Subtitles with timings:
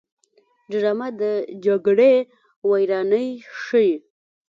[0.71, 1.21] ډرامه د
[1.65, 2.13] جګړې
[2.69, 3.27] ویرانۍ
[3.61, 3.91] ښيي